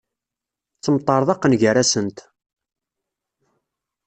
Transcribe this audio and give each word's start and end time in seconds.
Ttemṭerḍaqen 0.77 1.53
gar-asent. 1.61 2.17